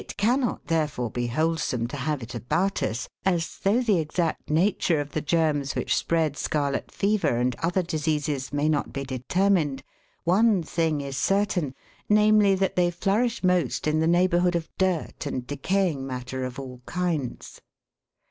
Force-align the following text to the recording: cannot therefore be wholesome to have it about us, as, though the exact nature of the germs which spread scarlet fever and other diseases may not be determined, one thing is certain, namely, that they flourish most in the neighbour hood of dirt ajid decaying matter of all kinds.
cannot 0.17 0.65
therefore 0.65 1.11
be 1.11 1.27
wholesome 1.27 1.85
to 1.87 1.95
have 1.95 2.23
it 2.23 2.33
about 2.33 2.81
us, 2.81 3.07
as, 3.23 3.59
though 3.59 3.81
the 3.83 3.99
exact 3.99 4.49
nature 4.49 4.99
of 4.99 5.11
the 5.11 5.21
germs 5.21 5.75
which 5.75 5.95
spread 5.95 6.35
scarlet 6.35 6.91
fever 6.91 7.37
and 7.37 7.55
other 7.59 7.83
diseases 7.83 8.51
may 8.51 8.67
not 8.67 8.91
be 8.91 9.03
determined, 9.03 9.83
one 10.23 10.63
thing 10.63 11.01
is 11.01 11.17
certain, 11.19 11.75
namely, 12.09 12.55
that 12.55 12.75
they 12.75 12.89
flourish 12.89 13.43
most 13.43 13.85
in 13.85 13.99
the 13.99 14.07
neighbour 14.07 14.39
hood 14.39 14.55
of 14.55 14.71
dirt 14.79 15.19
ajid 15.19 15.45
decaying 15.45 16.07
matter 16.07 16.45
of 16.45 16.57
all 16.57 16.81
kinds. 16.87 17.61